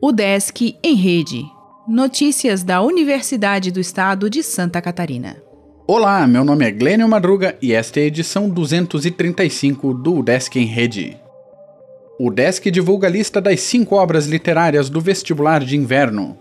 [0.00, 1.44] O Desk em Rede.
[1.86, 5.36] Notícias da Universidade do Estado de Santa Catarina.
[5.86, 10.66] Olá, meu nome é Glênio Madruga e esta é a edição 235 do Desk em
[10.66, 11.16] Rede.
[12.18, 16.36] O Desk divulga a lista das cinco obras literárias do vestibular de inverno.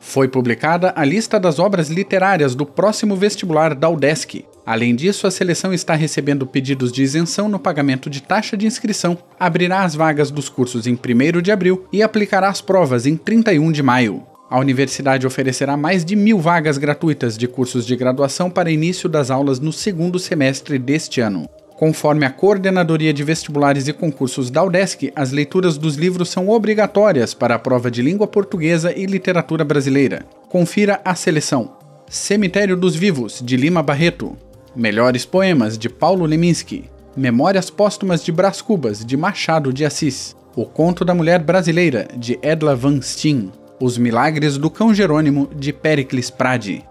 [0.00, 4.44] Foi publicada a lista das obras literárias do próximo vestibular da UDESC.
[4.66, 9.16] Além disso, a seleção está recebendo pedidos de isenção no pagamento de taxa de inscrição,
[9.38, 13.70] abrirá as vagas dos cursos em 1 de abril e aplicará as provas em 31
[13.70, 14.24] de maio.
[14.50, 19.30] A universidade oferecerá mais de mil vagas gratuitas de cursos de graduação para início das
[19.30, 21.48] aulas no segundo semestre deste ano.
[21.76, 27.34] Conforme a Coordenadoria de Vestibulares e Concursos da UDESC, as leituras dos livros são obrigatórias
[27.34, 30.24] para a prova de língua portuguesa e literatura brasileira.
[30.48, 31.76] Confira a seleção:
[32.08, 34.36] Cemitério dos Vivos, de Lima Barreto,
[34.76, 40.66] Melhores Poemas, de Paulo Leminski, Memórias Póstumas de Brás Cubas, de Machado de Assis, O
[40.66, 46.28] Conto da Mulher Brasileira, de Edla Van Steen, Os Milagres do Cão Jerônimo, de Pericles
[46.28, 46.84] Pradi.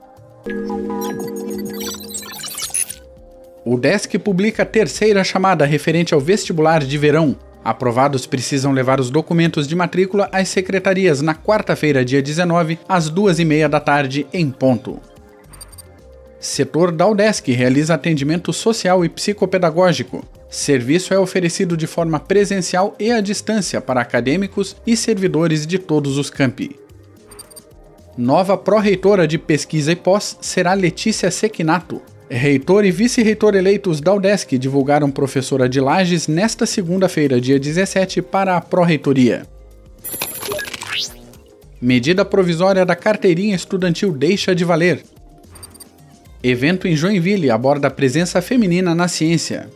[3.64, 7.36] O DESC publica a terceira chamada referente ao vestibular de verão.
[7.64, 13.38] Aprovados precisam levar os documentos de matrícula às secretarias na quarta-feira, dia 19, às duas
[13.38, 15.00] e meia da tarde, em ponto.
[16.46, 20.24] Setor da UDESC realiza atendimento social e psicopedagógico.
[20.48, 26.20] Serviço é oferecido de forma presencial e à distância para acadêmicos e servidores de todos
[26.20, 26.80] os campi.
[28.16, 32.00] Nova pró-reitora de pesquisa e pós será Letícia Sequinato.
[32.30, 38.56] Reitor e vice-reitor eleitos da UDESC divulgaram professora de Lages nesta segunda-feira, dia 17, para
[38.56, 39.48] a pró-reitoria.
[41.82, 45.15] Medida provisória da carteirinha estudantil deixa de valer.
[46.48, 49.68] Evento em Joinville aborda a presença feminina na ciência.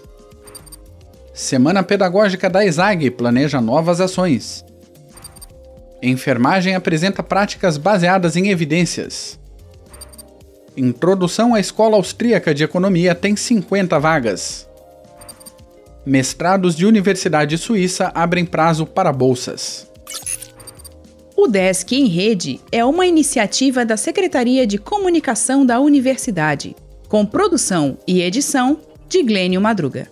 [1.33, 4.63] Semana Pedagógica da ESAG planeja novas ações.
[5.99, 9.39] Enfermagem apresenta práticas baseadas em evidências.
[10.77, 14.69] Introdução à Escola Austríaca de Economia tem 50 vagas.
[16.05, 19.88] Mestrados de Universidade Suíça abrem prazo para bolsas.
[21.41, 26.75] O Desk em Rede é uma iniciativa da Secretaria de Comunicação da Universidade,
[27.07, 30.11] com produção e edição de Glênio Madruga.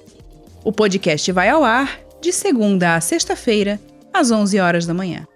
[0.64, 3.78] O podcast vai ao ar de segunda a sexta-feira,
[4.14, 5.28] às 11 horas da manhã.